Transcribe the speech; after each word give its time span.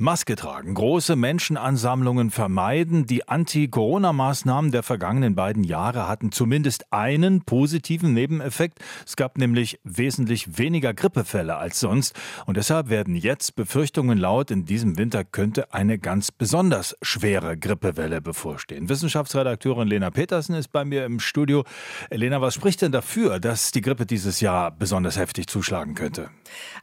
Maske 0.00 0.34
tragen, 0.34 0.72
große 0.72 1.14
Menschenansammlungen 1.14 2.30
vermeiden. 2.30 3.06
Die 3.06 3.28
Anti-Corona-Maßnahmen 3.28 4.70
der 4.70 4.82
vergangenen 4.82 5.34
beiden 5.34 5.62
Jahre 5.62 6.08
hatten 6.08 6.32
zumindest 6.32 6.90
einen 6.90 7.42
positiven 7.42 8.14
Nebeneffekt. 8.14 8.78
Es 9.06 9.14
gab 9.16 9.36
nämlich 9.36 9.78
wesentlich 9.84 10.56
weniger 10.56 10.94
Grippefälle 10.94 11.58
als 11.58 11.80
sonst. 11.80 12.18
Und 12.46 12.56
deshalb 12.56 12.88
werden 12.88 13.14
jetzt 13.14 13.56
Befürchtungen 13.56 14.16
laut, 14.16 14.50
in 14.50 14.64
diesem 14.64 14.96
Winter 14.96 15.22
könnte 15.22 15.74
eine 15.74 15.98
ganz 15.98 16.32
besonders 16.32 16.96
schwere 17.02 17.58
Grippewelle 17.58 18.22
bevorstehen. 18.22 18.88
Wissenschaftsredakteurin 18.88 19.86
Lena 19.86 20.08
Petersen 20.08 20.54
ist 20.54 20.72
bei 20.72 20.86
mir 20.86 21.04
im 21.04 21.20
Studio. 21.20 21.64
Lena, 22.10 22.40
was 22.40 22.54
spricht 22.54 22.80
denn 22.80 22.92
dafür, 22.92 23.38
dass 23.38 23.70
die 23.70 23.82
Grippe 23.82 24.06
dieses 24.06 24.40
Jahr 24.40 24.70
besonders 24.70 25.18
heftig 25.18 25.46
zuschlagen 25.48 25.94
könnte? 25.94 26.30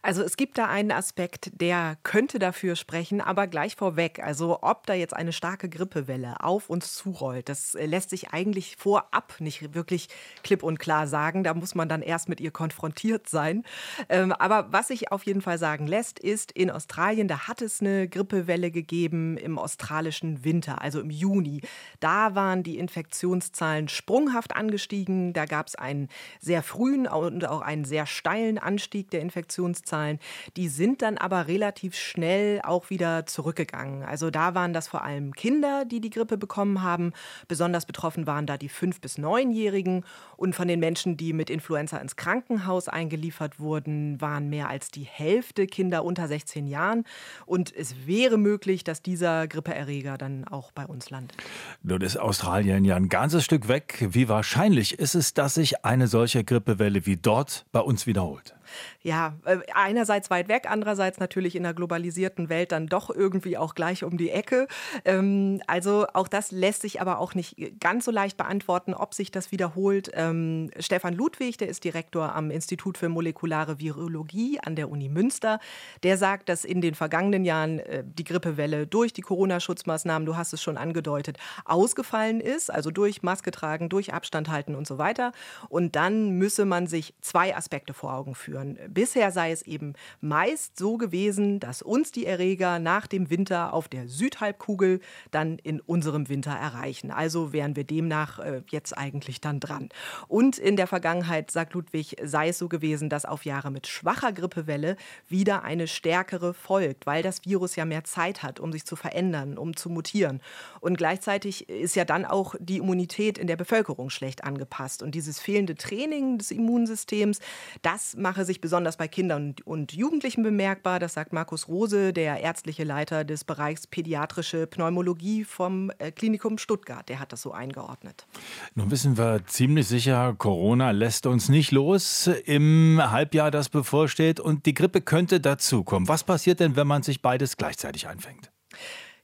Also 0.04 0.22
es 0.22 0.38
gibt 0.38 0.60
da 0.60 0.68
einen 0.68 0.92
Aspekt, 0.92 1.50
der 1.60 1.98
könnte 2.04 2.38
dafür 2.38 2.76
sprechen 2.76 3.07
sprechen, 3.08 3.21
aber 3.21 3.48
gleich 3.48 3.76
vorweg, 3.76 4.20
also 4.24 4.60
ob 4.62 4.86
da 4.86 4.94
jetzt 4.94 5.16
eine 5.16 5.32
starke 5.32 5.70
Grippewelle 5.70 6.36
auf 6.42 6.70
uns 6.70 6.93
zurollt, 6.93 7.50
das 7.50 7.75
äh, 7.75 7.86
lässt 7.86 8.10
sich 8.10 8.30
eigentlich 8.33 8.75
vorab 8.78 9.36
nicht 9.39 9.74
wirklich 9.74 10.10
klipp 10.43 10.64
und 10.64 10.80
klar 10.80 11.07
sagen. 11.07 11.43
Da 11.43 11.54
muss 11.54 11.75
man 11.75 11.89
dann 11.89 12.02
erst 12.02 12.30
mit 12.30 12.42
ihr 12.42 12.52
konfrontiert 12.52 13.30
sein. 13.30 13.64
Ähm, 14.10 14.32
aber 14.33 14.71
was 14.71 14.89
sich 14.89 15.11
auf 15.11 15.24
jeden 15.24 15.42
Fall 15.42 15.57
sagen 15.57 15.88
lässt, 15.88 16.20
ist, 16.20 16.52
in 16.52 16.70
Australien, 16.70 17.28
da 17.28 17.47
hat 17.47 17.61
es 17.61 17.82
eine 17.82 18.07
Grippewelle 18.07 18.71
gegeben 18.71 19.38
im 19.38 19.58
australischen 19.58 20.44
Winter, 20.44 20.82
also 20.82 21.00
im 21.00 21.10
Juni. 21.10 21.61
Da 22.00 22.36
waren 22.36 22.64
die 22.64 22.78
Infektionszahlen 22.78 23.88
sprunghaft 23.88 24.55
angestiegen. 24.55 25.33
Da 25.33 25.46
gab 25.46 25.68
es 25.68 25.75
einen 25.75 26.10
sehr 26.39 26.64
frühen 26.64 27.08
und 27.08 27.47
auch 27.47 27.61
einen 27.61 27.86
sehr 27.86 28.05
steilen 28.05 28.58
Anstieg 28.58 29.11
der 29.11 29.21
Infektionszahlen. 29.21 30.19
Die 30.55 30.68
sind 30.68 31.02
dann 31.02 31.18
aber 31.18 31.47
relativ 31.47 31.96
schnell 31.96 32.61
auch 32.64 32.89
wieder 32.89 32.97
wieder 32.97 33.28
zurückgegangen. 33.28 34.02
Also 34.02 34.31
da 34.31 34.56
waren 34.56 34.73
das 34.73 34.88
vor 34.88 35.03
allem 35.03 35.33
Kinder, 35.36 35.86
die 35.86 36.02
die 36.02 36.09
Grippe 36.09 36.36
bekommen 36.36 36.81
haben. 36.81 37.13
Besonders 37.47 37.85
betroffen 37.85 38.25
waren 38.25 38.47
da 38.47 38.58
die 38.58 38.72
5- 38.72 39.02
bis 39.02 39.19
9-Jährigen. 39.19 40.03
Und 40.35 40.55
von 40.55 40.67
den 40.67 40.80
Menschen, 40.80 41.16
die 41.16 41.31
mit 41.31 41.52
Influenza 41.52 41.97
ins 41.97 42.16
Krankenhaus 42.16 42.88
eingeliefert 42.88 43.59
wurden, 43.59 44.19
waren 44.19 44.49
mehr 44.49 44.67
als 44.67 44.89
die 44.89 45.03
Hälfte 45.03 45.67
Kinder 45.67 46.03
unter 46.03 46.27
16 46.27 46.66
Jahren. 46.66 47.03
Und 47.45 47.72
es 47.75 48.07
wäre 48.07 48.39
möglich, 48.39 48.83
dass 48.83 49.03
dieser 49.03 49.47
Grippeerreger 49.47 50.17
dann 50.17 50.47
auch 50.47 50.72
bei 50.72 50.88
uns 50.88 51.11
landet. 51.11 51.38
Nun 51.83 52.02
ist 52.02 52.17
Australien 52.17 52.83
ja 52.83 52.95
ein 52.95 53.09
ganzes 53.09 53.45
Stück 53.45 53.67
weg. 53.67 54.07
Wie 54.09 54.27
wahrscheinlich 54.27 54.97
ist 54.97 55.13
es, 55.13 55.35
dass 55.35 55.53
sich 55.53 55.85
eine 55.85 56.07
solche 56.07 56.44
Grippewelle 56.44 57.05
wie 57.05 57.17
dort 57.17 57.67
bei 57.72 57.81
uns 57.81 58.07
wiederholt? 58.07 58.56
Ja, 59.01 59.35
äh, 59.45 59.57
einerseits 59.73 60.29
weit 60.29 60.47
weg, 60.47 60.65
andererseits 60.69 61.19
natürlich 61.19 61.55
in 61.55 61.63
der 61.63 61.73
globalisierten 61.73 62.49
Welt 62.49 62.71
dann 62.71 62.87
doch 62.87 63.09
irgendwie 63.09 63.57
auch 63.57 63.75
gleich 63.75 64.03
um 64.03 64.17
die 64.17 64.29
Ecke. 64.29 64.67
Ähm, 65.05 65.61
also 65.67 66.07
auch 66.13 66.27
das 66.27 66.51
lässt 66.51 66.81
sich 66.81 67.01
aber 67.01 67.19
auch 67.19 67.35
nicht 67.35 67.55
ganz 67.79 68.05
so 68.05 68.11
leicht 68.11 68.38
beantworten, 68.38 68.93
ob 68.93 69.13
sich 69.13 69.31
das 69.31 69.51
wiederholt. 69.51 70.11
Ähm, 70.13 70.71
Stefan 70.79 71.13
Ludwig, 71.13 71.57
der 71.57 71.67
ist 71.67 71.83
Direktor 71.83 72.35
am 72.35 72.51
Institut 72.51 72.97
für 72.97 73.09
molekulare 73.09 73.79
Virologie 73.79 74.59
an 74.59 74.75
der 74.75 74.89
Uni 74.89 75.09
Münster, 75.09 75.59
der 76.03 76.17
sagt, 76.17 76.49
dass 76.49 76.65
in 76.65 76.81
den 76.81 76.95
vergangenen 76.95 77.45
Jahren 77.45 77.79
äh, 77.79 78.03
die 78.05 78.23
Grippewelle 78.23 78.88
durch 78.88 79.13
die 79.13 79.21
Corona-Schutzmaßnahmen, 79.21 80.25
du 80.25 80.35
hast 80.35 80.53
es 80.53 80.61
schon 80.61 80.77
angedeutet, 80.77 81.38
ausgefallen 81.65 82.41
ist, 82.41 82.71
also 82.71 82.91
durch 82.91 83.23
Maske 83.23 83.51
tragen, 83.51 83.89
durch 83.89 84.13
Abstand 84.13 84.49
halten 84.49 84.75
und 84.75 84.88
so 84.88 84.97
weiter. 84.97 85.31
Und 85.69 85.95
dann 85.95 86.31
müsse 86.31 86.65
man 86.65 86.88
sich 86.88 87.13
zwei 87.21 87.55
Aspekte 87.55 87.93
vor 87.93 88.13
Augen 88.13 88.35
führen 88.35 88.56
führen. 88.58 88.77
Bisher 88.89 89.31
sei 89.31 89.52
es 89.52 89.61
eben 89.61 89.94
meist 90.22 90.77
so 90.77 90.97
gewesen, 90.97 91.59
dass 91.59 91.81
uns 91.81 92.11
die 92.11 92.25
Erreger 92.25 92.80
nach 92.80 93.08
dem 93.08 93.30
Winter 93.30 93.73
auf 93.73 93.88
der 93.88 94.08
Südhalbkugel 94.08 95.00
dann 95.31 95.59
in 95.59 95.80
unserem 95.80 96.30
Winter 96.30 96.52
erreichen. 96.52 97.11
Also 97.11 97.53
wären 97.53 97.75
wir 97.75 97.83
demnach 97.83 98.39
äh, 98.39 98.61
jetzt 98.69 98.97
eigentlich 98.97 99.41
dann 99.41 99.59
dran. 99.59 99.89
Und 100.28 100.58
in 100.58 100.75
der 100.75 100.88
Vergangenheit, 100.88 101.51
sagt 101.51 101.73
Ludwig, 101.73 102.18
sei 102.23 102.50
es 102.50 102.57
so 102.57 102.68
gewesen, 102.68 103.09
dass 103.09 103.25
auf 103.25 103.45
Jahre 103.45 103.72
mit 103.72 103.88
schwacher 103.88 104.31
Grippewelle 104.31 104.97
wieder 105.28 105.63
eine 105.63 105.88
stärkere 105.88 106.53
folgt, 106.53 107.06
weil 107.06 107.24
das 107.24 107.45
Virus 107.45 107.75
ja 107.75 107.85
mehr 107.85 108.03
Zeit 108.03 108.44
hat, 108.44 108.59
um 108.59 108.72
sich 108.72 108.85
zu 108.85 108.95
verändern, 108.95 109.57
um 109.57 109.75
zu 109.75 109.89
mutieren. 109.89 110.41
Und 110.79 110.97
gleichzeitig 110.97 111.69
ist 111.69 111.95
ja 111.95 112.06
dann 112.06 112.25
auch 112.25 112.56
die 112.59 112.78
Immunität 112.78 113.38
in 113.38 113.47
der 113.47 113.56
Bevölkerung 113.56 114.09
schlecht 114.09 114.44
angepasst. 114.44 115.03
Und 115.03 115.13
dieses 115.16 115.39
fehlende 115.39 115.75
Training 115.75 116.38
des 116.38 116.51
Immunsystems, 116.51 117.39
das 117.81 118.16
mache 118.16 118.45
sich 118.47 118.62
besonders 118.62 118.97
bei 118.97 119.08
Kindern 119.08 119.53
und 119.63 119.94
Jugendlichen 119.94 120.41
bemerkbar. 120.41 121.00
Das 121.00 121.13
sagt 121.13 121.34
Markus 121.34 121.68
Rose, 121.68 122.13
der 122.13 122.40
ärztliche 122.40 122.84
Leiter 122.84 123.24
des 123.24 123.44
Bereichs 123.44 123.85
pädiatrische 123.85 124.66
Pneumologie 124.66 125.44
vom 125.44 125.91
äh, 126.00 126.12
Klinikum 126.12 126.57
Stuttgart. 126.57 127.07
Der 127.09 127.19
hat 127.19 127.31
das 127.31 127.44
so 127.44 127.52
eingeordnet. 127.52 128.25
Nun 128.74 128.90
wissen 128.90 129.18
wir 129.18 129.46
ziemlich 129.46 129.88
sicher, 129.88 130.34
Corona 130.36 130.91
lässt 130.91 131.28
uns 131.28 131.50
nicht 131.50 131.72
los 131.72 132.28
im 132.46 133.00
Halbjahr, 133.03 133.52
das 133.52 133.69
bevorsteht. 133.69 134.40
Und 134.40 134.66
die 134.66 134.74
Grippe 134.74 135.02
könnte 135.02 135.40
dazukommen. 135.40 136.07
Was 136.07 136.24
passiert 136.24 136.59
denn, 136.59 136.75
wenn 136.75 136.88
man 136.88 137.03
sich 137.03 137.22
beides 137.22 137.57
gleichzeitig 137.57 138.07
einfängt? 138.07 138.52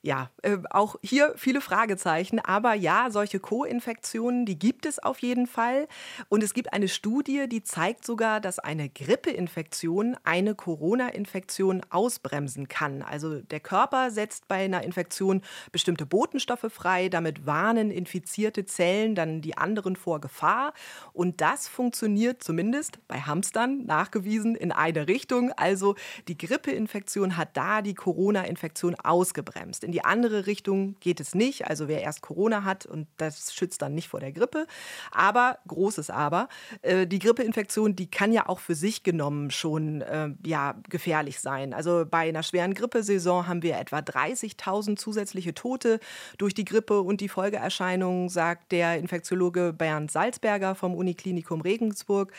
Ja, 0.06 0.30
äh, 0.42 0.58
auch 0.70 0.98
hier 1.02 1.34
viele 1.38 1.62
Fragezeichen. 1.62 2.42
Aber 2.42 2.74
ja, 2.74 3.10
solche 3.10 3.40
Co-Infektionen, 3.40 4.46
die 4.46 4.60
gibt 4.60 4.86
es 4.86 5.00
auf 5.00 5.20
jeden 5.20 5.48
Fall. 5.48 5.88
Und 6.28 6.44
es 6.44 6.54
gibt 6.54 6.74
eine 6.74 6.90
Studie, 6.90 7.48
die 7.48 7.64
zeigt 7.64 8.06
sogar, 8.06 8.42
dass 8.42 8.60
eine 8.60 8.90
Grippeinfektion 8.90 10.18
eine 10.26 10.56
Corona-Infektion 10.56 11.84
ausbremsen 11.90 12.68
kann. 12.68 13.02
Also 13.02 13.40
der 13.40 13.62
Körper 13.62 14.12
setzt 14.12 14.50
bei 14.50 14.66
einer 14.66 14.84
Infektion 14.84 15.42
bestimmte 15.72 16.06
Botenstoffe 16.06 16.68
frei. 16.70 17.08
Damit 17.08 17.46
warnen 17.46 17.90
infizierte 17.90 18.66
Zellen 18.66 19.16
dann 19.16 19.40
die 19.40 19.58
anderen 19.58 19.96
vor 19.96 20.20
Gefahr. 20.20 20.74
Und 21.14 21.40
das 21.40 21.70
funktioniert 21.70 22.44
zumindest 22.44 23.00
bei 23.08 23.22
Hamstern 23.22 23.86
nachgewiesen 23.86 24.56
in 24.56 24.74
eine 24.74 25.08
Richtung. 25.08 25.54
Also 25.54 25.96
die 26.28 26.38
Grippeinfektion 26.38 27.38
hat 27.38 27.56
da 27.56 27.82
die 27.82 27.94
Corona-Infektion 27.94 28.96
ausgebremst. 28.96 29.86
In 29.86 29.93
die 29.94 30.04
andere 30.04 30.48
Richtung 30.48 30.96
geht 31.00 31.20
es 31.20 31.36
nicht. 31.36 31.68
Also 31.68 31.88
wer 31.88 32.02
erst 32.02 32.22
Corona 32.22 32.64
hat 32.64 32.88
und 32.88 33.08
das 33.18 33.54
schützt 33.54 33.84
dann 33.84 33.94
nicht 33.94 34.08
vor 34.08 34.20
der 34.20 34.32
Grippe. 34.32 34.66
Aber, 35.12 35.60
großes 35.68 36.10
Aber, 36.10 36.50
äh, 36.82 37.06
die 37.06 37.20
Grippeinfektion, 37.20 37.96
die 37.96 38.10
kann 38.10 38.34
ja 38.34 38.50
auch 38.50 38.60
für 38.60 38.74
sich 38.74 39.04
genommen 39.04 39.52
schon 39.52 40.02
äh, 40.02 40.30
ja, 40.44 40.76
gefährlich 40.90 41.40
sein. 41.40 41.76
Also 41.76 42.06
bei 42.10 42.30
einer 42.30 42.42
schweren 42.42 42.74
Grippesaison 42.74 43.48
haben 43.48 43.62
wir 43.62 43.78
etwa 43.78 44.00
30.000 44.00 44.98
zusätzliche 44.98 45.54
Tote 45.54 46.00
durch 46.40 46.56
die 46.56 46.66
Grippe 46.66 47.02
und 47.02 47.22
die 47.22 47.30
Folgeerscheinungen, 47.30 48.30
sagt 48.30 48.72
der 48.72 48.98
Infektiologe 48.98 49.74
Bernd 49.74 50.10
Salzberger 50.10 50.74
vom 50.74 50.96
Uniklinikum 50.96 51.62
Regensburg. 51.62 52.34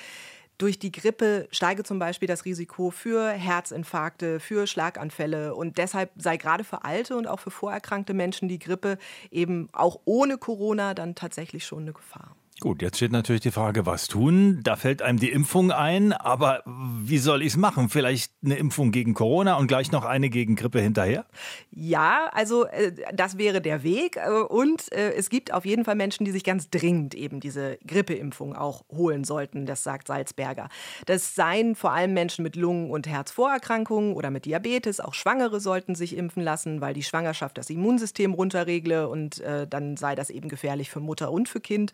Durch 0.57 0.79
die 0.79 0.93
Grippe 0.93 1.49
steige 1.51 1.83
zum 1.83 1.99
Beispiel 1.99 2.29
das 2.29 2.45
Risiko 2.45 2.91
für 2.91 3.29
Herzinfarkte, 3.31 4.39
für 4.39 4.69
Schlaganfälle. 4.69 5.55
Und 5.55 5.79
deshalb 5.79 6.11
sei 6.17 6.37
gerade 6.37 6.63
für 6.63 6.85
alte 6.85 7.17
und 7.17 7.27
auch 7.27 7.41
für 7.41 7.51
vorerkrankte 7.51 8.15
Menschen 8.15 8.49
die 8.49 8.61
Grippe 8.61 8.99
eben 9.33 9.69
auch 9.73 10.01
ohne 10.05 10.39
Corona 10.39 10.95
dann 10.95 11.17
tatsächlich 11.17 11.67
schon 11.67 11.83
eine 11.83 11.93
Gefahr. 11.93 12.37
Gut, 12.61 12.83
jetzt 12.83 12.99
steht 12.99 13.11
natürlich 13.11 13.43
die 13.43 13.51
Frage, 13.51 13.85
was 13.85 14.07
tun? 14.07 14.61
Da 14.63 14.77
fällt 14.77 15.03
einem 15.03 15.19
die 15.19 15.33
Impfung 15.33 15.73
ein, 15.73 16.13
aber 16.13 16.63
wie 16.65 17.19
soll 17.19 17.43
ich 17.43 17.49
es 17.49 17.57
machen? 17.57 17.89
Vielleicht 17.89 18.33
eine 18.45 18.55
Impfung 18.55 18.93
gegen 18.93 19.13
Corona 19.13 19.57
und 19.57 19.67
gleich 19.67 19.91
noch 19.91 20.05
eine 20.05 20.31
gegen 20.31 20.55
Grippe 20.55 20.81
hinterher? 20.81 21.27
Ja, 21.73 22.31
also 22.33 22.67
äh, 22.67 22.93
das 23.13 23.39
wäre 23.39 23.61
der 23.61 23.83
Weg. 23.83 24.17
Äh, 24.19 24.31
und 24.31 24.93
äh, 24.93 25.15
es 25.15 25.31
gibt 25.31 25.53
auf 25.53 25.65
jeden 25.67 25.85
Fall 25.85 25.97
Menschen, 25.97 26.25
die 26.25 26.31
sich 26.31 26.45
ganz 26.45 26.71
dringend 26.71 27.17
eben 27.17 27.41
diese 27.41 27.77
Grippeimpfung 27.89 28.55
auch 28.55 28.85
holen 28.89 29.25
sollten, 29.25 29.67
das 29.67 29.83
sagt 29.83 30.07
Salzberger. 30.07 30.69
Das 31.07 31.35
seien 31.35 31.75
vor 31.75 31.91
allem 31.91 32.15
Menschen 32.15 32.45
mit 32.45 32.55
Lungen- 32.55 32.93
und 32.93 33.09
Herzvorerkrankungen 33.09 34.15
oder 34.15 34.31
mit 34.31 34.45
Diabetes. 34.45 35.01
Auch 35.01 35.15
Schwangere 35.15 35.59
sollten 35.59 35.97
sich 35.97 36.17
impfen 36.17 36.45
lassen, 36.45 36.81
weil 36.81 36.95
die 36.95 37.03
Schwangerschaft 37.03 37.59
das 37.59 37.69
Immunsystem 37.69 38.33
runterregle 38.33 39.09
und 39.09 39.43
dann 39.69 39.97
sei 39.97 40.15
das 40.15 40.31
eben 40.31 40.49
gefährlich 40.49 40.91
für 40.91 41.01
Mutter 41.01 41.33
und 41.33 41.49
für 41.49 41.61
Kind. 41.61 41.93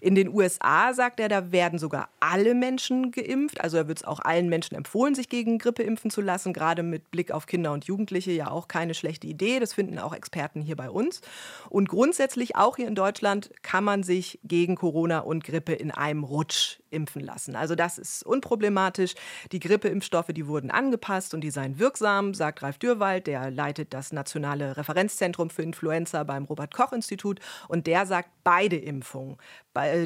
In 0.00 0.14
den 0.14 0.28
USA, 0.34 0.94
sagt 0.94 1.20
er, 1.20 1.28
da 1.28 1.52
werden 1.52 1.78
sogar 1.78 2.08
alle 2.20 2.54
Menschen 2.54 3.10
geimpft. 3.10 3.60
Also 3.60 3.78
da 3.78 3.88
wird 3.88 3.98
es 3.98 4.04
auch 4.04 4.20
allen 4.20 4.48
Menschen 4.48 4.76
empfohlen, 4.76 5.14
sich 5.14 5.28
gegen 5.28 5.58
Grippe 5.58 5.82
impfen 5.82 6.10
zu 6.10 6.20
lassen. 6.20 6.52
Gerade 6.52 6.82
mit 6.82 7.10
Blick 7.10 7.30
auf 7.30 7.46
Kinder 7.46 7.72
und 7.72 7.84
Jugendliche 7.84 8.32
ja 8.32 8.50
auch 8.50 8.68
keine 8.68 8.94
schlechte 8.94 9.26
Idee. 9.26 9.60
Das 9.60 9.72
finden 9.72 9.98
auch 9.98 10.14
Experten 10.14 10.60
hier 10.60 10.76
bei 10.76 10.90
uns. 10.90 11.20
Und 11.68 11.88
grundsätzlich 11.88 12.56
auch 12.56 12.76
hier 12.76 12.88
in 12.88 12.94
Deutschland 12.94 13.50
kann 13.62 13.84
man 13.84 14.02
sich 14.02 14.38
gegen 14.44 14.76
Corona 14.76 15.20
und 15.20 15.44
Grippe 15.44 15.72
in 15.72 15.90
einem 15.90 16.24
Rutsch 16.24 16.81
impfen 16.92 17.22
lassen. 17.22 17.56
Also 17.56 17.74
das 17.74 17.98
ist 17.98 18.24
unproblematisch. 18.24 19.14
Die 19.50 19.60
Grippeimpfstoffe, 19.60 20.28
die 20.28 20.46
wurden 20.46 20.70
angepasst 20.70 21.34
und 21.34 21.40
die 21.40 21.50
seien 21.50 21.78
wirksam, 21.78 22.34
sagt 22.34 22.62
Ralf 22.62 22.78
Dürwald, 22.78 23.26
der 23.26 23.50
leitet 23.50 23.94
das 23.94 24.12
nationale 24.12 24.76
Referenzzentrum 24.76 25.50
für 25.50 25.62
Influenza 25.62 26.24
beim 26.24 26.44
Robert 26.44 26.74
Koch 26.74 26.92
Institut 26.92 27.40
und 27.68 27.86
der 27.86 28.06
sagt, 28.06 28.30
beide 28.44 28.76
Impfungen, 28.76 29.36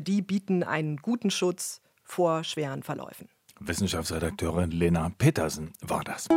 die 0.01 0.23
bieten 0.23 0.63
einen 0.63 0.99
guten 0.99 1.31
Schutz 1.31 1.81
vor 2.05 2.45
schweren 2.45 2.83
Verläufen. 2.83 3.29
Wissenschaftsredakteurin 3.59 4.71
Lena 4.71 5.11
Petersen 5.17 5.73
war 5.81 6.05
das. 6.05 6.29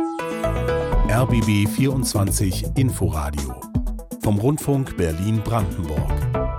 RBB 1.08 1.68
24 1.68 2.76
Inforadio 2.76 3.60
vom 4.22 4.38
Rundfunk 4.38 4.96
Berlin-Brandenburg. 4.96 6.49